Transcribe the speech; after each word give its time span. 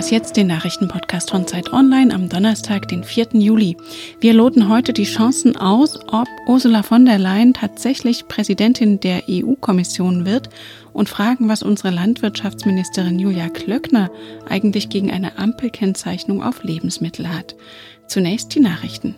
Was 0.00 0.08
jetzt, 0.08 0.38
den 0.38 0.46
Nachrichtenpodcast 0.46 1.30
von 1.30 1.46
Zeit 1.46 1.74
Online 1.74 2.14
am 2.14 2.30
Donnerstag, 2.30 2.88
den 2.88 3.04
4. 3.04 3.34
Juli. 3.34 3.76
Wir 4.18 4.32
loten 4.32 4.70
heute 4.70 4.94
die 4.94 5.04
Chancen 5.04 5.58
aus, 5.58 5.98
ob 6.10 6.26
Ursula 6.46 6.82
von 6.82 7.04
der 7.04 7.18
Leyen 7.18 7.52
tatsächlich 7.52 8.26
Präsidentin 8.26 8.98
der 9.00 9.24
EU-Kommission 9.28 10.24
wird 10.24 10.48
und 10.94 11.10
fragen, 11.10 11.50
was 11.50 11.62
unsere 11.62 11.90
Landwirtschaftsministerin 11.90 13.18
Julia 13.18 13.50
Klöckner 13.50 14.10
eigentlich 14.48 14.88
gegen 14.88 15.10
eine 15.10 15.36
Ampelkennzeichnung 15.36 16.42
auf 16.42 16.64
Lebensmittel 16.64 17.28
hat. 17.28 17.54
Zunächst 18.06 18.54
die 18.54 18.60
Nachrichten. 18.60 19.16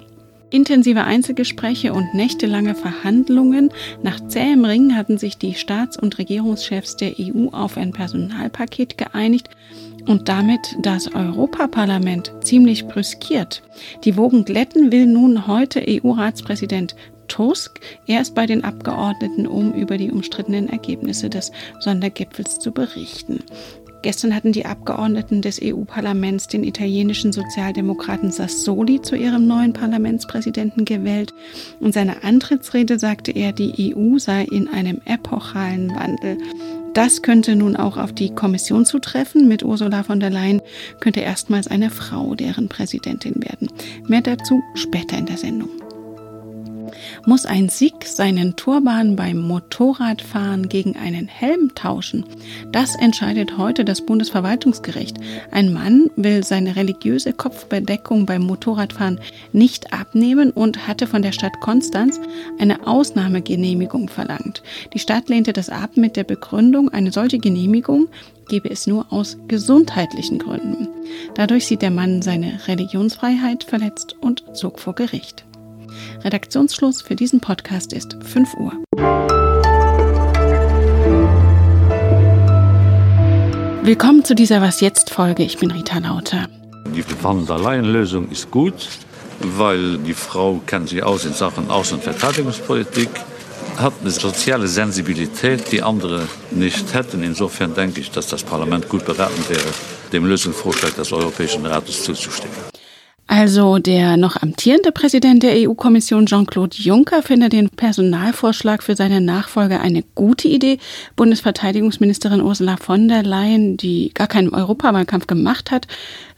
Intensive 0.52 1.04
Einzelgespräche 1.04 1.94
und 1.94 2.12
nächtelange 2.14 2.74
Verhandlungen. 2.74 3.70
Nach 4.02 4.20
zähem 4.28 4.64
Ringen 4.66 4.94
hatten 4.94 5.16
sich 5.16 5.38
die 5.38 5.54
Staats- 5.54 5.96
und 5.96 6.18
Regierungschefs 6.18 6.96
der 6.96 7.14
EU 7.18 7.48
auf 7.52 7.78
ein 7.78 7.92
Personalpaket 7.92 8.98
geeinigt 8.98 9.48
und 10.06 10.28
damit 10.28 10.60
das 10.82 11.14
Europaparlament 11.14 12.32
ziemlich 12.42 12.86
brüskiert. 12.86 13.62
Die 14.04 14.16
Wogen 14.18 14.44
glätten 14.44 14.92
will 14.92 15.06
nun 15.06 15.46
heute 15.46 15.82
EU-Ratspräsident 15.88 16.96
Tusk. 17.28 17.80
Er 18.06 18.20
ist 18.20 18.34
bei 18.34 18.44
den 18.44 18.62
Abgeordneten, 18.62 19.46
um 19.46 19.72
über 19.72 19.96
die 19.96 20.10
umstrittenen 20.10 20.68
Ergebnisse 20.68 21.30
des 21.30 21.50
Sondergipfels 21.80 22.58
zu 22.58 22.72
berichten. 22.72 23.40
Gestern 24.02 24.34
hatten 24.34 24.52
die 24.52 24.66
Abgeordneten 24.66 25.42
des 25.42 25.60
EU-Parlaments 25.62 26.48
den 26.48 26.64
italienischen 26.64 27.32
Sozialdemokraten 27.32 28.32
Sassoli 28.32 29.00
zu 29.00 29.14
ihrem 29.16 29.46
neuen 29.46 29.72
Parlamentspräsidenten 29.72 30.84
gewählt. 30.84 31.32
In 31.80 31.92
seiner 31.92 32.24
Antrittsrede 32.24 32.98
sagte 32.98 33.30
er, 33.30 33.52
die 33.52 33.94
EU 33.94 34.18
sei 34.18 34.44
in 34.44 34.68
einem 34.68 35.00
epochalen 35.04 35.94
Wandel. 35.94 36.38
Das 36.94 37.22
könnte 37.22 37.56
nun 37.56 37.76
auch 37.76 37.96
auf 37.96 38.12
die 38.12 38.34
Kommission 38.34 38.84
zutreffen. 38.84 39.48
Mit 39.48 39.62
Ursula 39.64 40.02
von 40.02 40.20
der 40.20 40.30
Leyen 40.30 40.60
könnte 41.00 41.20
erstmals 41.20 41.68
eine 41.68 41.88
Frau 41.88 42.34
deren 42.34 42.68
Präsidentin 42.68 43.36
werden. 43.36 43.70
Mehr 44.06 44.20
dazu 44.20 44.62
später 44.74 45.16
in 45.16 45.26
der 45.26 45.38
Sendung. 45.38 45.70
Muss 47.26 47.46
ein 47.46 47.68
Sikh 47.68 48.06
seinen 48.06 48.56
Turban 48.56 49.16
beim 49.16 49.38
Motorradfahren 49.38 50.68
gegen 50.68 50.96
einen 50.96 51.28
Helm 51.28 51.74
tauschen? 51.74 52.24
Das 52.70 52.96
entscheidet 52.96 53.58
heute 53.58 53.84
das 53.84 54.02
Bundesverwaltungsgericht. 54.02 55.18
Ein 55.50 55.72
Mann 55.72 56.10
will 56.16 56.44
seine 56.44 56.76
religiöse 56.76 57.32
Kopfbedeckung 57.32 58.26
beim 58.26 58.42
Motorradfahren 58.42 59.20
nicht 59.52 59.92
abnehmen 59.92 60.50
und 60.50 60.86
hatte 60.86 61.06
von 61.06 61.22
der 61.22 61.32
Stadt 61.32 61.60
Konstanz 61.60 62.20
eine 62.58 62.86
Ausnahmegenehmigung 62.86 64.08
verlangt. 64.08 64.62
Die 64.92 64.98
Stadt 64.98 65.28
lehnte 65.28 65.52
das 65.52 65.70
ab 65.70 65.96
mit 65.96 66.16
der 66.16 66.24
Begründung, 66.24 66.88
eine 66.88 67.12
solche 67.12 67.38
Genehmigung 67.38 68.08
gebe 68.48 68.70
es 68.70 68.86
nur 68.86 69.06
aus 69.10 69.38
gesundheitlichen 69.48 70.38
Gründen. 70.38 70.88
Dadurch 71.34 71.66
sieht 71.66 71.80
der 71.82 71.90
Mann 71.90 72.22
seine 72.22 72.66
Religionsfreiheit 72.66 73.64
verletzt 73.64 74.16
und 74.20 74.44
zog 74.52 74.78
vor 74.78 74.94
Gericht. 74.94 75.44
Redaktionsschluss 76.24 77.02
für 77.02 77.16
diesen 77.16 77.40
Podcast 77.40 77.92
ist 77.92 78.16
5 78.24 78.54
Uhr. 78.54 78.72
Willkommen 83.84 84.24
zu 84.24 84.34
dieser 84.36 84.62
Was 84.62 84.80
jetzt 84.80 85.10
Folge. 85.10 85.42
Ich 85.42 85.58
bin 85.58 85.72
Rita 85.72 85.98
Lauter. 85.98 86.46
Die 86.94 87.04
Van 87.20 87.44
der 87.46 87.58
Leyen-Lösung 87.58 88.30
ist 88.30 88.50
gut, 88.50 88.88
weil 89.40 89.98
die 89.98 90.14
Frau 90.14 90.60
kennt 90.66 90.88
sich 90.88 91.02
aus 91.02 91.24
in 91.24 91.32
Sachen 91.32 91.68
Außen- 91.68 91.94
und 91.94 92.04
Verteidigungspolitik, 92.04 93.08
hat 93.76 93.94
eine 94.00 94.10
soziale 94.10 94.68
Sensibilität, 94.68 95.72
die 95.72 95.82
andere 95.82 96.28
nicht 96.50 96.94
hätten. 96.94 97.22
Insofern 97.22 97.74
denke 97.74 98.00
ich, 98.00 98.10
dass 98.10 98.28
das 98.28 98.44
Parlament 98.44 98.88
gut 98.88 99.04
beraten 99.04 99.44
wäre, 99.48 99.68
dem 100.12 100.26
Lösungsvorschlag 100.26 100.94
des 100.94 101.12
Europäischen 101.12 101.66
Rates 101.66 102.04
zuzustimmen. 102.04 102.71
Also 103.34 103.78
der 103.78 104.18
noch 104.18 104.36
amtierende 104.36 104.92
Präsident 104.92 105.42
der 105.42 105.54
EU-Kommission 105.56 106.26
Jean-Claude 106.26 106.76
Juncker 106.76 107.22
findet 107.22 107.54
den 107.54 107.70
Personalvorschlag 107.70 108.82
für 108.82 108.94
seine 108.94 109.22
Nachfolge 109.22 109.80
eine 109.80 110.04
gute 110.14 110.48
Idee. 110.48 110.76
Bundesverteidigungsministerin 111.16 112.42
Ursula 112.42 112.76
von 112.76 113.08
der 113.08 113.22
Leyen, 113.22 113.78
die 113.78 114.10
gar 114.12 114.26
keinen 114.26 114.50
Europawahlkampf 114.50 115.26
gemacht 115.26 115.70
hat, 115.70 115.86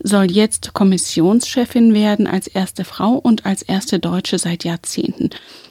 soll 0.05 0.31
jetzt 0.31 0.73
Kommissionschefin 0.73 1.95
werden 1.95 2.29
als 2.29 2.47
erste 2.47 2.85
Frau 2.85 3.15
und 3.15 3.45
als 3.45 3.63
erste 3.63 3.99
Deutsche 3.99 4.39
seit 4.39 4.63
Jahrzehnten. 4.63 5.31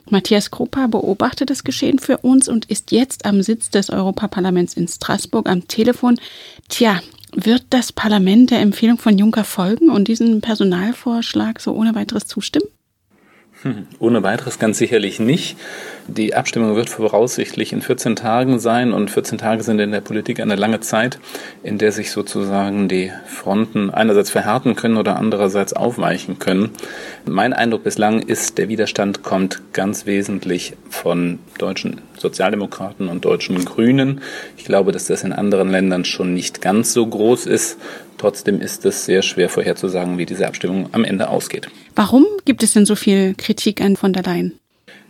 Matthias 0.09 0.51
Kruppa 0.51 0.87
beobachtet 0.87 1.49
das 1.49 1.63
Geschehen 1.63 1.99
für 1.99 2.17
uns 2.17 2.49
und 2.49 2.65
ist 2.65 2.91
jetzt 2.91 3.25
am 3.25 3.41
Sitz 3.43 3.69
des 3.69 3.89
Europaparlaments 3.89 4.73
in 4.73 4.89
Straßburg 4.89 5.47
am 5.47 5.69
Telefon. 5.69 6.19
Tja, 6.67 6.99
wird 7.35 7.65
das 7.69 7.91
Parlament 7.91 8.51
der 8.51 8.59
Empfehlung 8.59 8.97
von 8.97 9.17
Juncker 9.17 9.43
folgen 9.43 9.89
und 9.89 10.07
diesen 10.07 10.41
Personalvorschlag 10.41 11.59
so 11.59 11.73
ohne 11.73 11.95
weiteres 11.95 12.25
zustimmen? 12.25 12.67
Hm, 13.63 13.87
ohne 13.99 14.23
weiteres 14.23 14.59
ganz 14.59 14.77
sicherlich 14.77 15.21
nicht. 15.21 15.57
Die 16.07 16.35
Abstimmung 16.35 16.75
wird 16.75 16.89
voraussichtlich 16.89 17.71
in 17.71 17.81
14 17.81 18.17
Tagen 18.17 18.59
sein 18.59 18.91
und 18.91 19.09
14 19.09 19.37
Tage 19.37 19.63
sind 19.63 19.79
in 19.79 19.93
der 19.93 20.01
Politik 20.01 20.41
eine 20.41 20.55
lange 20.55 20.81
Zeit, 20.81 21.17
in 21.63 21.77
der 21.77 21.93
sich 21.93 22.11
sozusagen 22.11 22.89
die 22.89 23.11
Fronten 23.25 23.89
einerseits 23.89 24.29
verhärten 24.29 24.75
können 24.75 24.97
oder 24.97 25.15
andererseits 25.15 25.71
aufweichen 25.71 26.39
können. 26.39 26.71
Mein 27.25 27.53
Eindruck 27.53 27.85
bislang 27.85 28.21
ist, 28.21 28.57
der 28.57 28.67
Widerstand 28.67 29.23
kommt 29.23 29.61
ganz 29.71 30.05
wesentlich 30.05 30.73
von 30.89 31.39
deutschen 31.57 32.01
Sozialdemokraten 32.17 33.07
und 33.07 33.23
deutschen 33.23 33.63
Grünen. 33.63 34.19
Ich 34.57 34.65
glaube, 34.65 34.91
dass 34.91 35.05
das 35.05 35.23
in 35.23 35.31
anderen 35.31 35.71
Ländern 35.71 36.03
schon 36.03 36.33
nicht 36.33 36.61
ganz 36.61 36.91
so 36.91 37.07
groß 37.07 37.45
ist. 37.45 37.77
Trotzdem 38.23 38.61
ist 38.61 38.85
es 38.85 39.03
sehr 39.03 39.21
schwer 39.21 39.49
vorherzusagen, 39.49 40.17
wie 40.17 40.25
diese 40.25 40.47
Abstimmung 40.47 40.87
am 40.93 41.03
Ende 41.03 41.27
ausgeht. 41.27 41.67
Warum 41.93 42.25
gibt 42.45 42.63
es 42.63 42.71
denn 42.71 42.85
so 42.85 42.95
viel 42.95 43.35
Kritik 43.35 43.81
an 43.81 43.97
von 43.97 44.13
der 44.13 44.23
Leyen? 44.23 44.57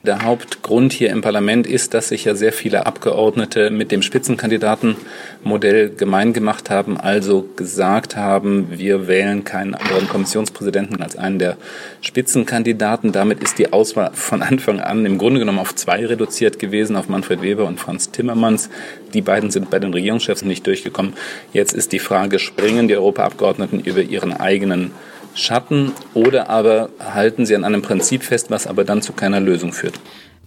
Der 0.06 0.24
Hauptgrund 0.24 0.92
hier 0.92 1.12
im 1.12 1.22
Parlament 1.22 1.66
ist, 1.66 1.94
dass 1.94 2.10
sich 2.10 2.26
ja 2.26 2.36
sehr 2.36 2.52
viele 2.52 2.86
Abgeordnete 2.86 3.70
mit 3.70 3.90
dem 3.90 4.02
Spitzenkandidatenmodell 4.02 5.92
gemein 5.92 6.34
gemacht 6.34 6.70
haben, 6.70 7.00
also 7.00 7.48
gesagt 7.56 8.18
haben, 8.18 8.68
wir 8.70 9.08
wählen 9.08 9.46
keinen 9.46 9.76
anderen 9.76 10.10
Kommissionspräsidenten 10.10 11.02
als 11.02 11.16
einen 11.16 11.40
der 11.40 11.56
Spitzenkandidaten. 12.02 13.14
Damit 13.14 13.42
ist 13.42 13.60
die 13.60 13.72
Auswahl 13.72 14.12
von 14.12 14.42
Anfang 14.42 14.82
an 14.82 15.06
im 15.06 15.18
Grunde 15.18 15.40
genommen 15.40 15.60
auf 15.60 15.74
zwei 15.74 16.06
reduziert 16.06 16.60
gewesen, 16.60 16.98
auf 16.98 17.08
Manfred 17.08 17.42
Weber 17.42 17.64
und 17.64 17.80
Franz 17.80 18.12
Timmermans. 18.12 18.70
Die 19.14 19.22
beiden 19.22 19.52
sind 19.52 19.70
bei 19.70 19.80
den 19.80 19.94
Regierungschefs 19.94 20.44
nicht 20.44 20.68
durchgekommen. 20.68 21.14
Jetzt 21.54 21.72
ist 21.72 21.94
die 21.94 22.00
Frage, 22.00 22.40
springen 22.40 22.90
die 22.90 22.98
Europaabgeordneten 22.98 23.80
über 23.80 24.02
ihren 24.02 24.34
eigenen 24.34 24.92
Schatten 25.36 25.92
oder 26.14 26.50
aber 26.50 26.90
halten 27.00 27.46
sie 27.46 27.56
an 27.56 27.64
einem 27.64 27.82
Prinzip 27.82 28.24
fest, 28.24 28.50
was 28.50 28.68
aber 28.68 28.84
dann 28.84 29.02
zu 29.02 29.14
keiner 29.14 29.40
Lösung 29.40 29.74
führt. 29.74 30.00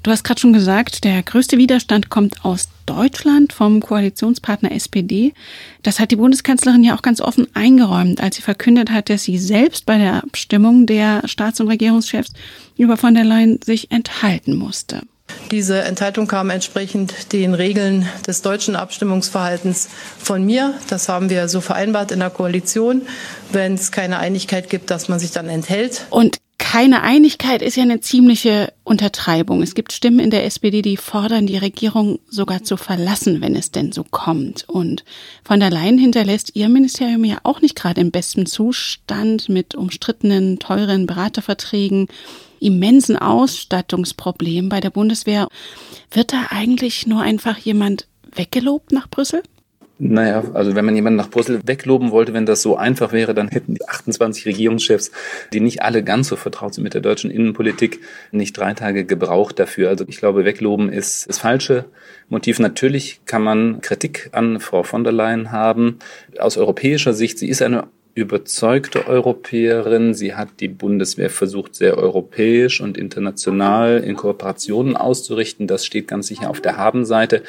Du 0.03 0.13
hast 0.13 0.23
gerade 0.23 0.41
schon 0.41 0.53
gesagt, 0.53 1.03
der 1.03 1.21
größte 1.25 1.59
Widerstand 1.59 2.11
kommt 2.11 2.45
aus 2.45 2.69
Deutschland 2.87 3.53
vom 3.53 3.81
Koalitionspartner 3.81 4.71
SPD. 4.71 5.33
Das 5.83 5.99
hat 5.99 6.13
die 6.13 6.17
Bundeskanzlerin 6.17 6.85
ja 6.85 6.97
auch 6.97 7.03
ganz 7.03 7.21
offen 7.21 7.49
eingeräumt, 7.55 8.21
als 8.21 8.37
sie 8.37 8.43
verkündet 8.43 8.93
hat, 8.93 9.11
dass 9.11 9.25
sie 9.25 9.37
selbst 9.37 9.85
bei 9.85 9.99
der 9.99 10.23
Abstimmung 10.23 10.87
der 10.87 11.27
Staats- 11.27 11.61
und 11.61 11.67
Regierungschefs 11.67 12.33
über 12.77 12.97
von 12.97 13.15
der 13.15 13.25
Leyen 13.25 13.59
sich 13.65 13.91
enthalten 13.91 14.55
musste. 14.55 15.03
Diese 15.51 15.81
Enthaltung 15.83 16.27
kam 16.27 16.51
entsprechend 16.51 17.33
den 17.33 17.55
Regeln 17.55 18.09
des 18.27 18.43
deutschen 18.43 18.75
Abstimmungsverhaltens 18.75 19.89
von 20.19 20.45
mir. 20.45 20.75
Das 20.89 21.09
haben 21.09 21.31
wir 21.31 21.49
so 21.49 21.61
vereinbart 21.61 22.11
in 22.11 22.19
der 22.21 22.31
Koalition. 22.31 23.03
Wenn 23.53 23.75
es 23.75 23.93
keine 23.93 24.19
Einigkeit 24.19 24.69
gibt, 24.71 24.91
dass 24.91 25.09
man 25.09 25.19
sich 25.19 25.31
dann 25.31 25.49
enthält. 25.49 26.07
Und 26.11 26.39
keine 26.59 27.03
Einigkeit 27.03 27.63
ist 27.63 27.77
ja 27.77 27.85
eine 27.85 28.01
ziemliche 28.01 28.73
Untertreibung. 28.83 29.63
Es 29.63 29.75
gibt 29.75 29.93
Stimmen 29.93 30.19
in 30.19 30.31
der 30.31 30.45
SPD, 30.47 30.83
die 30.83 30.97
fordern, 30.97 31.47
die 31.47 31.59
Regierung 31.59 32.19
sogar 32.29 32.65
zu 32.65 32.77
verlassen, 32.77 33.41
wenn 33.41 33.55
es 33.55 33.71
denn 33.71 33.93
so 33.93 34.05
kommt. 34.05 34.69
Und 34.69 35.05
von 35.45 35.61
der 35.61 35.71
Leyen 35.71 35.99
hinterlässt 35.99 36.57
ihr 36.57 36.69
Ministerium 36.69 37.25
ja 37.25 37.39
auch 37.45 37.61
nicht 37.61 37.77
gerade 37.77 38.01
im 38.01 38.11
besten 38.11 38.47
Zustand 38.47 39.49
mit 39.49 39.75
umstrittenen, 39.75 40.59
teuren 40.59 41.07
Beraterverträgen 41.07 42.09
immensen 42.61 43.17
Ausstattungsproblem 43.17 44.69
bei 44.69 44.81
der 44.81 44.91
Bundeswehr. 44.91 45.49
Wird 46.11 46.33
da 46.33 46.47
eigentlich 46.51 47.07
nur 47.07 47.23
einfach 47.23 47.59
jemand 47.59 48.07
weggelobt 48.35 48.93
nach 48.93 49.09
Brüssel? 49.09 49.43
Naja, 49.99 50.45
also 50.53 50.75
wenn 50.75 50.85
man 50.85 50.95
jemanden 50.95 51.17
nach 51.17 51.31
Brüssel 51.31 51.61
wegloben 51.65 52.11
wollte, 52.11 52.35
wenn 52.35 52.45
das 52.45 52.61
so 52.61 52.77
einfach 52.77 53.13
wäre, 53.13 53.33
dann 53.33 53.49
hätten 53.49 53.75
die 53.75 53.89
28 53.89 54.45
Regierungschefs, 54.45 55.11
die 55.55 55.61
nicht 55.61 55.81
alle 55.81 56.05
ganz 56.05 56.29
so 56.29 56.37
vertraut 56.37 56.75
sind 56.75 56.85
mit 56.85 56.93
der 56.93 57.01
deutschen 57.01 57.31
Innenpolitik, 57.31 58.01
nicht 58.31 58.59
drei 58.59 58.75
Tage 58.75 59.07
gebraucht 59.07 59.59
dafür. 59.59 59.89
Also 59.89 60.05
ich 60.07 60.19
glaube, 60.19 60.45
wegloben 60.45 60.91
ist 60.91 61.31
das 61.31 61.39
falsche 61.39 61.87
Motiv. 62.29 62.59
Natürlich 62.59 63.23
kann 63.25 63.41
man 63.41 63.81
Kritik 63.81 64.29
an 64.33 64.61
Frau 64.61 64.83
von 64.83 65.03
der 65.03 65.15
Leyen 65.15 65.51
haben. 65.51 65.99
Aus 66.39 66.59
europäischer 66.59 67.15
Sicht, 67.15 67.39
sie 67.39 67.49
ist 67.49 67.63
eine 67.63 67.85
überzeugte 68.17 69.07
Europäerin. 69.07 70.15
Sie 70.15 70.35
hat 70.35 70.61
die 70.61 70.69
Bundeswehr 70.69 71.29
versucht, 71.29 71.75
sehr 71.75 71.99
europäisch 71.99 72.81
und 72.81 72.97
international 72.97 73.99
in 73.99 74.17
Kooperationen 74.17 74.97
auszurichten. 74.97 75.67
Das 75.67 75.85
steht 75.85 76.09
ganz 76.09 76.27
sicher 76.27 76.49
auf 76.49 76.63
der 76.63 76.79
Habenseite. 76.79 77.43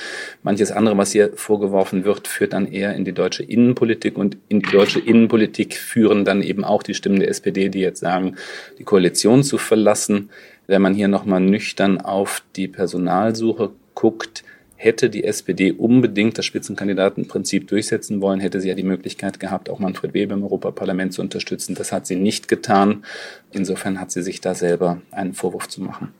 Manches 0.43 0.73
andere, 0.73 0.97
was 0.97 1.13
hier 1.13 1.31
vorgeworfen 1.35 2.03
wird, 2.03 2.27
führt 2.27 2.51
dann 2.51 2.69
eher 2.69 2.93
in 2.95 3.05
die 3.05 3.13
deutsche 3.13 3.43
Innenpolitik 3.43 4.17
und 4.17 4.37
in 4.49 4.59
die 4.59 4.69
deutsche 4.69 4.99
Innenpolitik 4.99 5.77
führen 5.77 6.25
dann 6.25 6.41
eben 6.41 6.65
auch 6.65 6.83
die 6.83 6.93
Stimmen 6.93 7.21
der 7.21 7.29
SPD, 7.29 7.69
die 7.69 7.79
jetzt 7.79 8.01
sagen, 8.01 8.35
die 8.77 8.83
Koalition 8.83 9.43
zu 9.43 9.57
verlassen. 9.57 10.29
Wenn 10.67 10.81
man 10.81 10.93
hier 10.93 11.07
nochmal 11.07 11.39
nüchtern 11.39 12.01
auf 12.01 12.43
die 12.57 12.67
Personalsuche 12.67 13.71
guckt, 13.95 14.43
Hätte 14.79 15.09
die 15.09 15.23
SPD 15.23 15.71
unbedingt 15.71 16.37
das 16.37 16.45
Spitzenkandidatenprinzip 16.45 17.67
durchsetzen 17.67 18.21
wollen, 18.21 18.39
hätte 18.39 18.61
sie 18.61 18.69
ja 18.69 18.75
die 18.75 18.83
Möglichkeit 18.83 19.39
gehabt, 19.39 19.71
auch 19.71 19.79
Manfred 19.79 20.13
Weber 20.13 20.35
im 20.35 20.43
Europaparlament 20.43 21.13
zu 21.13 21.21
unterstützen. 21.21 21.73
Das 21.73 21.91
hat 21.91 22.05
sie 22.05 22.15
nicht 22.15 22.47
getan. 22.47 23.03
Insofern 23.51 23.99
hat 23.99 24.11
sie 24.11 24.21
sich 24.21 24.39
da 24.39 24.53
selber 24.53 25.01
einen 25.09 25.33
Vorwurf 25.33 25.67
zu 25.67 25.81
machen. 25.81 26.13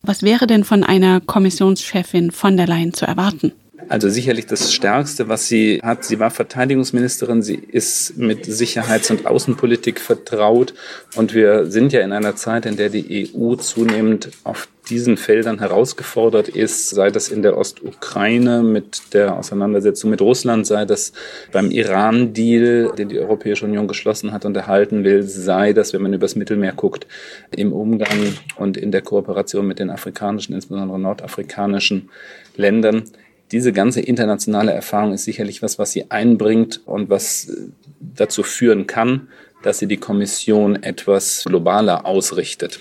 Was 0.00 0.22
wäre 0.22 0.46
denn 0.46 0.64
von 0.64 0.82
einer 0.82 1.20
Kommissionschefin 1.20 2.30
von 2.30 2.56
der 2.56 2.66
Leyen 2.66 2.94
zu 2.94 3.06
erwarten? 3.06 3.52
Also 3.88 4.08
sicherlich 4.08 4.46
das 4.46 4.72
Stärkste, 4.72 5.28
was 5.28 5.48
sie 5.48 5.80
hat. 5.82 6.04
Sie 6.04 6.18
war 6.18 6.30
Verteidigungsministerin, 6.30 7.42
sie 7.42 7.56
ist 7.56 8.16
mit 8.16 8.46
Sicherheits- 8.46 9.10
und 9.10 9.26
Außenpolitik 9.26 10.00
vertraut. 10.00 10.74
Und 11.16 11.34
wir 11.34 11.66
sind 11.66 11.92
ja 11.92 12.00
in 12.00 12.12
einer 12.12 12.36
Zeit, 12.36 12.66
in 12.66 12.76
der 12.76 12.88
die 12.88 13.30
EU 13.34 13.54
zunehmend 13.56 14.30
auf 14.44 14.68
diesen 14.90 15.16
Feldern 15.16 15.60
herausgefordert 15.60 16.48
ist, 16.48 16.90
sei 16.90 17.10
das 17.10 17.28
in 17.28 17.42
der 17.42 17.56
Ostukraine 17.56 18.62
mit 18.62 19.14
der 19.14 19.36
Auseinandersetzung 19.36 20.10
mit 20.10 20.20
Russland, 20.20 20.66
sei 20.66 20.84
das 20.84 21.12
beim 21.52 21.70
Iran-Deal, 21.70 22.92
den 22.98 23.08
die 23.08 23.20
Europäische 23.20 23.64
Union 23.64 23.86
geschlossen 23.86 24.32
hat 24.32 24.44
und 24.44 24.56
erhalten 24.56 25.04
will, 25.04 25.22
sei 25.22 25.72
das, 25.72 25.92
wenn 25.92 26.02
man 26.02 26.12
übers 26.12 26.34
Mittelmeer 26.34 26.72
guckt, 26.72 27.06
im 27.52 27.72
Umgang 27.72 28.34
und 28.56 28.76
in 28.76 28.90
der 28.90 29.02
Kooperation 29.02 29.66
mit 29.66 29.78
den 29.78 29.90
afrikanischen, 29.90 30.54
insbesondere 30.54 30.98
nordafrikanischen 30.98 32.10
Ländern 32.56 33.04
diese 33.52 33.72
ganze 33.72 34.00
internationale 34.00 34.72
Erfahrung 34.72 35.12
ist 35.12 35.24
sicherlich 35.24 35.62
was, 35.62 35.78
was 35.78 35.92
sie 35.92 36.10
einbringt 36.10 36.80
und 36.86 37.10
was 37.10 37.48
äh, 37.48 37.68
dazu 38.00 38.42
führen 38.42 38.86
kann, 38.86 39.28
dass 39.62 39.78
sie 39.78 39.86
die 39.86 39.98
Kommission 39.98 40.82
etwas 40.82 41.44
globaler 41.44 42.06
ausrichtet. 42.06 42.80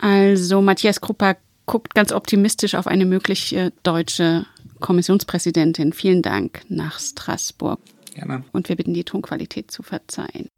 Also 0.00 0.62
Matthias 0.62 1.00
Krupper 1.00 1.36
guckt 1.66 1.94
ganz 1.94 2.12
optimistisch 2.12 2.74
auf 2.74 2.86
eine 2.86 3.04
mögliche 3.04 3.72
deutsche 3.82 4.46
Kommissionspräsidentin. 4.80 5.92
Vielen 5.92 6.22
Dank 6.22 6.62
nach 6.68 6.98
Straßburg. 6.98 7.80
Gerne. 8.14 8.44
Und 8.52 8.68
wir 8.68 8.76
bitten 8.76 8.94
die 8.94 9.04
Tonqualität 9.04 9.70
zu 9.70 9.82
verzeihen. 9.82 10.48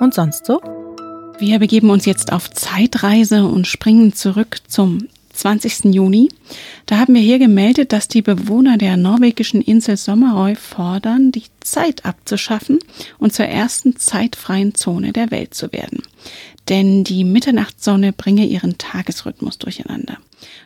Und 0.00 0.14
sonst 0.14 0.46
so? 0.46 0.79
Wir 1.40 1.58
begeben 1.58 1.88
uns 1.88 2.04
jetzt 2.04 2.34
auf 2.34 2.50
Zeitreise 2.50 3.46
und 3.46 3.66
springen 3.66 4.12
zurück 4.12 4.58
zum 4.68 5.08
20. 5.32 5.94
Juni. 5.94 6.28
Da 6.84 6.98
haben 6.98 7.14
wir 7.14 7.22
hier 7.22 7.38
gemeldet, 7.38 7.94
dass 7.94 8.08
die 8.08 8.20
Bewohner 8.20 8.76
der 8.76 8.98
norwegischen 8.98 9.62
Insel 9.62 9.96
Sommerøy 9.96 10.54
fordern, 10.54 11.32
die 11.32 11.44
Zeit 11.60 12.04
abzuschaffen 12.04 12.78
und 13.16 13.32
zur 13.32 13.46
ersten 13.46 13.96
zeitfreien 13.96 14.74
Zone 14.74 15.14
der 15.14 15.30
Welt 15.30 15.54
zu 15.54 15.72
werden. 15.72 16.02
Denn 16.68 17.04
die 17.04 17.24
Mitternachtssonne 17.24 18.12
bringe 18.12 18.44
ihren 18.44 18.76
Tagesrhythmus 18.76 19.56
durcheinander. 19.56 20.18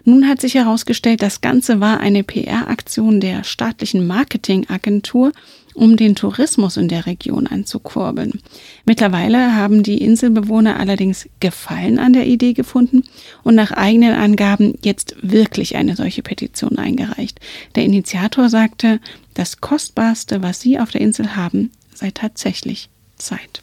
Nun 0.05 0.27
hat 0.27 0.41
sich 0.41 0.55
herausgestellt, 0.55 1.23
das 1.23 1.41
Ganze 1.41 1.79
war 1.79 2.01
eine 2.01 2.25
PR-Aktion 2.25 3.21
der 3.21 3.45
staatlichen 3.45 4.09
Marketingagentur 4.09 5.31
um 5.75 5.97
den 5.97 6.15
Tourismus 6.15 6.77
in 6.77 6.89
der 6.89 7.07
Region 7.07 7.47
anzukurbeln. 7.47 8.41
Mittlerweile 8.85 9.55
haben 9.55 9.83
die 9.83 9.99
Inselbewohner 9.99 10.79
allerdings 10.79 11.29
Gefallen 11.41 11.99
an 11.99 12.13
der 12.13 12.27
Idee 12.27 12.53
gefunden 12.53 13.03
und 13.43 13.55
nach 13.55 13.73
eigenen 13.73 14.15
Angaben 14.15 14.75
jetzt 14.83 15.17
wirklich 15.21 15.77
eine 15.77 15.97
solche 15.97 16.23
Petition 16.23 16.79
eingereicht. 16.79 17.41
Der 17.75 17.85
Initiator 17.85 18.49
sagte, 18.49 19.01
das 19.35 19.61
Kostbarste, 19.61 20.43
was 20.43 20.61
sie 20.61 20.79
auf 20.79 20.91
der 20.91 21.01
Insel 21.01 21.37
haben, 21.37 21.71
sei 21.93 22.11
tatsächlich 22.13 22.89
Zeit. 23.17 23.63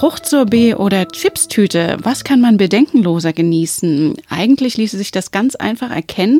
Fruchtsorbet 0.00 0.78
oder 0.78 1.06
Chipstüte, 1.08 1.98
was 2.02 2.24
kann 2.24 2.40
man 2.40 2.56
bedenkenloser 2.56 3.34
genießen? 3.34 4.14
Eigentlich 4.30 4.78
ließe 4.78 4.96
sich 4.96 5.10
das 5.10 5.30
ganz 5.30 5.56
einfach 5.56 5.90
erkennen. 5.90 6.38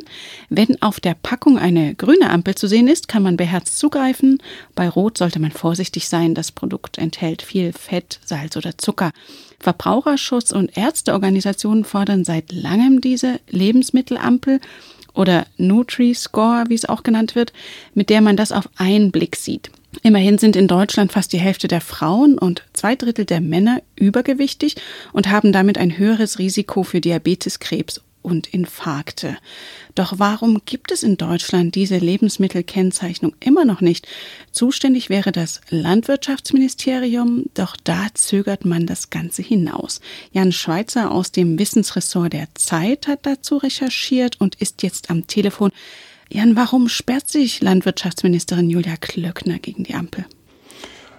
Wenn 0.49 0.81
auf 0.81 0.99
der 0.99 1.13
Packung 1.13 1.59
eine 1.59 1.95
grüne 1.95 2.31
Ampel 2.31 2.55
zu 2.55 2.69
sehen 2.69 2.89
ist, 2.89 3.07
kann 3.07 3.23
man 3.23 3.37
beherzt 3.37 3.79
zugreifen. 3.79 4.39
Bei 4.75 4.89
Rot 4.89 5.19
sollte 5.19 5.41
man 5.41 5.51
vorsichtig 5.51 6.09
sein. 6.09 6.35
Das 6.35 6.53
Produkt 6.53 6.97
enthält 6.97 7.43
viel 7.43 7.75
Fett, 7.75 8.19
Salz 8.25 8.57
oder 8.57 8.79
Zucker. 8.79 9.11
Verbraucherschutz 9.59 10.53
und 10.53 10.75
Ärzteorganisationen 10.75 11.85
fordern 11.85 12.25
seit 12.25 12.53
langem 12.53 13.03
diese 13.03 13.41
Lebensmittelampel 13.51 14.61
oder 15.13 15.47
Nutri-Score, 15.59 16.65
wie 16.69 16.77
es 16.77 16.87
auch 16.89 17.03
genannt 17.03 17.35
wird, 17.35 17.53
mit 17.93 18.09
der 18.09 18.23
man 18.23 18.39
das 18.39 18.53
auf 18.53 18.71
einen 18.79 19.11
Blick 19.13 19.37
sieht. 19.37 19.71
Immerhin 20.03 20.39
sind 20.39 20.57
in 20.57 20.69
Deutschland 20.69 21.13
fast 21.13 21.33
die 21.33 21.41
Hälfte 21.41 21.69
der 21.69 21.81
Frauen 21.81 22.39
und 22.39 22.65
zwei 22.73 22.95
Drittel 22.95 23.25
der 23.25 23.41
Männer 23.41 23.83
übergewichtig 23.97 24.77
und 25.13 25.29
haben 25.29 25.53
damit 25.53 25.79
ein 25.79 25.99
höheres 25.99 26.39
Risiko 26.39 26.85
für 26.85 27.01
Diabetes, 27.01 27.59
Krebs 27.59 28.01
und 28.23 28.49
Infarkte. 28.49 29.37
Doch 29.95 30.15
warum 30.19 30.63
gibt 30.65 30.93
es 30.93 31.03
in 31.03 31.17
Deutschland 31.17 31.75
diese 31.75 31.99
Lebensmittelkennzeichnung 31.99 33.35
immer 33.41 33.65
noch 33.65 33.81
nicht? 33.81 34.07
Zuständig 34.53 35.09
wäre 35.09 35.33
das 35.33 35.61
Landwirtschaftsministerium, 35.71 37.47
doch 37.55 37.77
da 37.83 38.07
zögert 38.15 38.65
man 38.65 38.87
das 38.87 39.11
Ganze 39.11 39.43
hinaus. 39.43 40.01
Jan 40.33 40.53
Schweitzer 40.53 41.11
aus 41.11 41.33
dem 41.33 41.59
Wissensressort 41.59 42.33
der 42.33 42.49
Zeit 42.55 43.07
hat 43.07 43.21
dazu 43.25 43.57
recherchiert 43.57 44.41
und 44.41 44.55
ist 44.57 44.83
jetzt 44.83 45.11
am 45.11 45.27
Telefon. 45.27 45.73
Jan, 46.33 46.55
warum 46.55 46.89
sperrt 46.89 47.29
sich 47.29 47.61
Landwirtschaftsministerin 47.61 48.71
Julia 48.71 48.95
Klöckner 48.97 49.59
gegen 49.59 49.83
die 49.83 49.95
Ampel? 49.95 50.25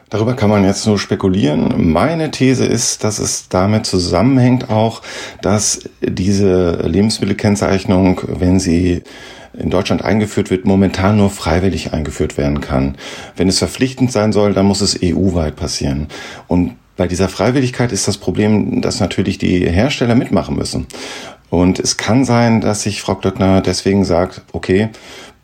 Darüber 0.10 0.36
kann 0.36 0.50
man 0.50 0.64
jetzt 0.64 0.88
nur 0.88 0.98
spekulieren. 0.98 1.92
Meine 1.92 2.32
These 2.32 2.66
ist, 2.66 3.04
dass 3.04 3.20
es 3.20 3.50
damit 3.50 3.86
zusammenhängt 3.86 4.70
auch, 4.70 5.02
dass 5.42 5.90
diese 6.02 6.82
Lebensmittelkennzeichnung, 6.88 8.22
wenn 8.26 8.60
sie 8.60 9.04
in 9.54 9.70
Deutschland 9.70 10.02
eingeführt 10.02 10.50
wird, 10.50 10.66
momentan 10.66 11.18
nur 11.18 11.30
freiwillig 11.30 11.92
eingeführt 11.92 12.38
werden 12.38 12.62
kann. 12.62 12.96
Wenn 13.36 13.50
es 13.50 13.60
verpflichtend 13.60 14.14
sein 14.14 14.32
soll, 14.32 14.54
dann 14.54 14.66
muss 14.66 14.80
es 14.80 14.98
EU-weit 15.02 15.58
passieren. 15.58 16.08
Und 16.48 16.76
bei 16.96 17.08
dieser 17.08 17.28
Freiwilligkeit 17.28 17.92
ist 17.92 18.08
das 18.08 18.18
Problem, 18.18 18.82
dass 18.82 19.00
natürlich 19.02 19.38
die 19.38 19.70
Hersteller 19.70 20.16
mitmachen 20.16 20.56
müssen. 20.56 20.88
Und 21.52 21.80
es 21.80 21.98
kann 21.98 22.24
sein, 22.24 22.62
dass 22.62 22.84
sich 22.84 23.02
Frau 23.02 23.16
Klöckner 23.16 23.60
deswegen 23.60 24.06
sagt, 24.06 24.42
okay, 24.54 24.90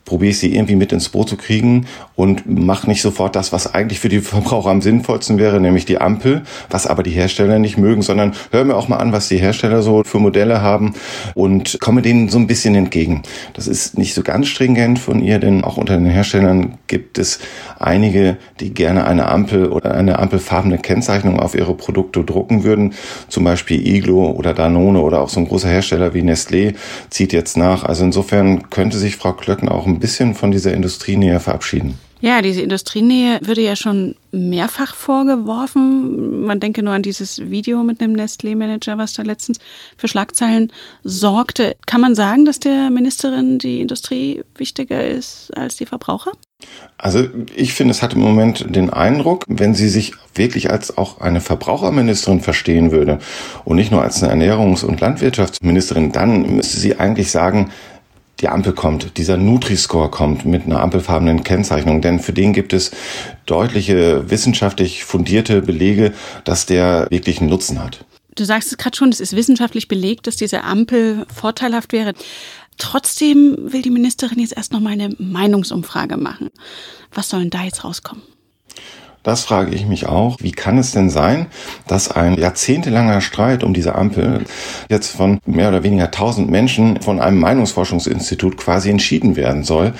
probiere 0.08 0.30
ich 0.30 0.38
sie 0.38 0.54
irgendwie 0.54 0.74
mit 0.74 0.90
ins 0.90 1.10
Boot 1.10 1.28
zu 1.28 1.36
kriegen 1.36 1.86
und 2.16 2.48
mache 2.48 2.88
nicht 2.88 3.02
sofort 3.02 3.36
das, 3.36 3.52
was 3.52 3.74
eigentlich 3.74 4.00
für 4.00 4.08
die 4.08 4.20
Verbraucher 4.28 4.70
am 4.70 4.80
sinnvollsten 4.80 5.38
wäre, 5.38 5.60
nämlich 5.60 5.84
die 5.84 6.00
Ampel, 6.00 6.42
was 6.70 6.86
aber 6.86 7.02
die 7.02 7.10
Hersteller 7.10 7.58
nicht 7.58 7.76
mögen, 7.76 8.00
sondern 8.00 8.32
höre 8.50 8.64
mir 8.64 8.74
auch 8.74 8.88
mal 8.88 8.96
an, 8.96 9.12
was 9.12 9.28
die 9.28 9.36
Hersteller 9.36 9.82
so 9.82 10.02
für 10.04 10.18
Modelle 10.18 10.62
haben 10.62 10.94
und 11.34 11.78
komme 11.80 12.00
denen 12.00 12.30
so 12.30 12.38
ein 12.38 12.46
bisschen 12.46 12.74
entgegen. 12.74 13.22
Das 13.52 13.68
ist 13.68 13.98
nicht 13.98 14.14
so 14.14 14.22
ganz 14.22 14.48
stringent 14.48 14.98
von 14.98 15.22
ihr, 15.22 15.38
denn 15.38 15.62
auch 15.62 15.76
unter 15.76 15.96
den 15.96 16.06
Herstellern 16.06 16.78
gibt 16.86 17.18
es 17.18 17.38
einige, 17.78 18.38
die 18.60 18.72
gerne 18.72 19.06
eine 19.06 19.28
Ampel 19.28 19.68
oder 19.68 19.94
eine 19.94 20.18
ampelfarbene 20.18 20.78
Kennzeichnung 20.78 21.38
auf 21.38 21.54
ihre 21.54 21.74
Produkte 21.74 22.24
drucken 22.24 22.64
würden. 22.64 22.94
Zum 23.28 23.44
Beispiel 23.44 23.86
Iglo 23.86 24.30
oder 24.30 24.54
Danone 24.54 25.00
oder 25.00 25.20
auch 25.20 25.28
so 25.28 25.38
ein 25.38 25.46
großer 25.46 25.68
Hersteller 25.68 26.14
wie 26.14 26.22
Nestlé 26.22 26.74
zieht 27.10 27.34
jetzt 27.34 27.58
nach. 27.58 27.84
Also 27.84 28.04
insofern 28.04 28.70
könnte 28.70 28.96
sich 28.96 29.16
Frau 29.16 29.34
Klöcken 29.34 29.68
auch 29.68 29.86
ein 29.86 29.97
ein 29.98 30.00
bisschen 30.00 30.34
von 30.34 30.52
dieser 30.52 30.72
Industrienähe 30.72 31.40
verabschieden. 31.40 31.98
Ja, 32.20 32.42
diese 32.42 32.62
Industrienähe 32.62 33.38
würde 33.42 33.60
ja 33.60 33.76
schon 33.76 34.16
mehrfach 34.32 34.94
vorgeworfen. 34.94 36.44
Man 36.44 36.58
denke 36.58 36.82
nur 36.82 36.92
an 36.92 37.02
dieses 37.02 37.38
Video 37.50 37.84
mit 37.84 38.00
einem 38.00 38.14
Nestlé-Manager, 38.14 38.98
was 38.98 39.12
da 39.12 39.22
letztens 39.22 39.58
für 39.96 40.08
Schlagzeilen 40.08 40.72
sorgte. 41.04 41.76
Kann 41.86 42.00
man 42.00 42.16
sagen, 42.16 42.44
dass 42.44 42.58
der 42.58 42.90
Ministerin 42.90 43.58
die 43.58 43.80
Industrie 43.80 44.42
wichtiger 44.56 45.06
ist 45.06 45.56
als 45.56 45.76
die 45.76 45.86
Verbraucher? 45.86 46.32
Also 46.96 47.28
ich 47.54 47.72
finde, 47.72 47.92
es 47.92 48.02
hat 48.02 48.14
im 48.14 48.20
Moment 48.20 48.74
den 48.74 48.90
Eindruck, 48.90 49.44
wenn 49.46 49.74
sie 49.74 49.88
sich 49.88 50.14
wirklich 50.34 50.70
als 50.70 50.98
auch 50.98 51.20
eine 51.20 51.40
Verbraucherministerin 51.40 52.40
verstehen 52.40 52.90
würde 52.90 53.20
und 53.64 53.76
nicht 53.76 53.92
nur 53.92 54.02
als 54.02 54.20
eine 54.24 54.32
Ernährungs- 54.44 54.84
und 54.84 55.00
Landwirtschaftsministerin, 55.00 56.10
dann 56.10 56.56
müsste 56.56 56.78
sie 56.78 56.98
eigentlich 56.98 57.30
sagen, 57.30 57.70
die 58.40 58.48
Ampel 58.48 58.72
kommt, 58.72 59.16
dieser 59.18 59.36
Nutri-Score 59.36 60.10
kommt 60.10 60.44
mit 60.44 60.64
einer 60.64 60.80
ampelfarbenen 60.80 61.42
Kennzeichnung, 61.42 62.00
denn 62.00 62.20
für 62.20 62.32
den 62.32 62.52
gibt 62.52 62.72
es 62.72 62.92
deutliche 63.46 64.30
wissenschaftlich 64.30 65.04
fundierte 65.04 65.62
Belege, 65.62 66.12
dass 66.44 66.66
der 66.66 67.06
wirklich 67.10 67.40
einen 67.40 67.50
Nutzen 67.50 67.82
hat. 67.82 68.04
Du 68.36 68.44
sagst 68.44 68.70
es 68.70 68.78
gerade 68.78 68.96
schon, 68.96 69.08
es 69.08 69.20
ist 69.20 69.34
wissenschaftlich 69.34 69.88
belegt, 69.88 70.28
dass 70.28 70.36
diese 70.36 70.62
Ampel 70.62 71.26
vorteilhaft 71.34 71.92
wäre. 71.92 72.14
Trotzdem 72.76 73.56
will 73.72 73.82
die 73.82 73.90
Ministerin 73.90 74.38
jetzt 74.38 74.56
erst 74.56 74.72
noch 74.72 74.78
mal 74.78 74.92
eine 74.92 75.10
Meinungsumfrage 75.18 76.16
machen. 76.16 76.50
Was 77.12 77.28
soll 77.30 77.40
denn 77.40 77.50
da 77.50 77.64
jetzt 77.64 77.82
rauskommen? 77.82 78.22
Das 79.28 79.42
frage 79.42 79.74
ich 79.74 79.84
mich 79.84 80.06
auch. 80.06 80.38
Wie 80.40 80.52
kann 80.52 80.78
es 80.78 80.92
denn 80.92 81.10
sein, 81.10 81.48
dass 81.86 82.10
ein 82.10 82.38
jahrzehntelanger 82.38 83.20
Streit 83.20 83.62
um 83.62 83.74
diese 83.74 83.94
Ampel 83.94 84.46
jetzt 84.88 85.14
von 85.14 85.38
mehr 85.44 85.68
oder 85.68 85.82
weniger 85.82 86.10
tausend 86.10 86.48
Menschen 86.48 87.02
von 87.02 87.20
einem 87.20 87.38
Meinungsforschungsinstitut 87.38 88.56
quasi 88.56 88.88
entschieden 88.88 89.36
werden 89.36 89.64
soll? 89.64 89.92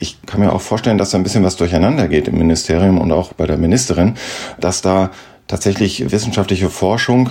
Ich 0.00 0.20
kann 0.26 0.40
mir 0.40 0.52
auch 0.52 0.60
vorstellen, 0.60 0.98
dass 0.98 1.12
da 1.12 1.16
ein 1.16 1.22
bisschen 1.22 1.44
was 1.44 1.56
durcheinander 1.56 2.08
geht 2.08 2.28
im 2.28 2.36
Ministerium 2.36 3.00
und 3.00 3.10
auch 3.10 3.32
bei 3.32 3.46
der 3.46 3.56
Ministerin, 3.56 4.16
dass 4.60 4.82
da 4.82 5.12
tatsächlich 5.46 6.12
wissenschaftliche 6.12 6.68
Forschung 6.68 7.30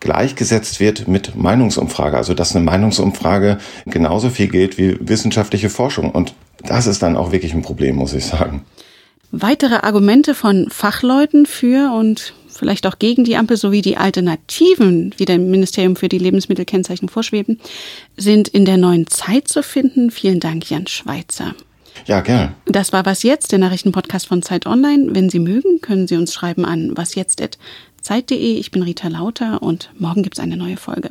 gleichgesetzt 0.00 0.80
wird 0.80 1.06
mit 1.06 1.36
Meinungsumfrage. 1.36 2.16
Also 2.16 2.32
dass 2.32 2.56
eine 2.56 2.64
Meinungsumfrage 2.64 3.58
genauso 3.84 4.30
viel 4.30 4.48
gilt 4.48 4.78
wie 4.78 4.96
wissenschaftliche 5.06 5.68
Forschung. 5.68 6.12
Und 6.12 6.32
das 6.64 6.86
ist 6.86 7.02
dann 7.02 7.18
auch 7.18 7.30
wirklich 7.30 7.52
ein 7.52 7.60
Problem, 7.60 7.96
muss 7.96 8.14
ich 8.14 8.24
sagen. 8.24 8.64
Weitere 9.36 9.74
Argumente 9.78 10.32
von 10.32 10.70
Fachleuten 10.70 11.44
für 11.44 11.92
und 11.92 12.34
vielleicht 12.46 12.86
auch 12.86 13.00
gegen 13.00 13.24
die 13.24 13.36
Ampel 13.36 13.56
sowie 13.56 13.82
die 13.82 13.96
Alternativen, 13.96 15.12
die 15.18 15.24
dem 15.24 15.50
Ministerium 15.50 15.96
für 15.96 16.08
die 16.08 16.18
Lebensmittelkennzeichen 16.18 17.08
vorschweben, 17.08 17.58
sind 18.16 18.46
in 18.46 18.64
der 18.64 18.76
neuen 18.76 19.08
Zeit 19.08 19.48
zu 19.48 19.64
finden. 19.64 20.12
Vielen 20.12 20.38
Dank, 20.38 20.70
Jan 20.70 20.86
Schweitzer. 20.86 21.56
Ja, 22.06 22.20
gerne. 22.20 22.54
Das 22.66 22.92
war 22.92 23.04
Was 23.06 23.24
Jetzt, 23.24 23.50
der 23.50 23.58
Nachrichtenpodcast 23.58 24.28
von 24.28 24.40
Zeit 24.40 24.66
Online. 24.66 25.12
Wenn 25.16 25.28
Sie 25.28 25.40
mögen, 25.40 25.80
können 25.80 26.06
Sie 26.06 26.16
uns 26.16 26.32
schreiben 26.32 26.64
an 26.64 26.96
wasjetzt.zeit.de. 26.96 28.36
Ich 28.36 28.70
bin 28.70 28.84
Rita 28.84 29.08
Lauter 29.08 29.64
und 29.64 29.90
morgen 29.98 30.22
gibt 30.22 30.38
es 30.38 30.44
eine 30.44 30.56
neue 30.56 30.76
Folge. 30.76 31.10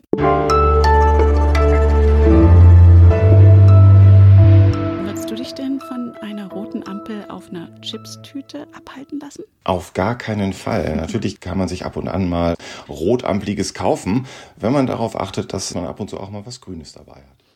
Chipstüte 7.93 8.65
abhalten 8.73 9.19
lassen? 9.19 9.43
Auf 9.63 9.93
gar 9.93 10.17
keinen 10.17 10.53
Fall. 10.53 10.95
Natürlich 10.95 11.39
kann 11.39 11.59
man 11.59 11.67
sich 11.67 11.85
ab 11.85 11.95
und 11.95 12.07
an 12.07 12.27
mal 12.27 12.55
rotampliges 12.89 13.75
kaufen, 13.75 14.25
wenn 14.55 14.73
man 14.73 14.87
darauf 14.87 15.19
achtet, 15.19 15.53
dass 15.53 15.75
man 15.75 15.85
ab 15.85 15.99
und 15.99 16.09
zu 16.09 16.19
auch 16.19 16.31
mal 16.31 16.43
was 16.43 16.59
Grünes 16.59 16.93
dabei 16.93 17.17
hat. 17.17 17.42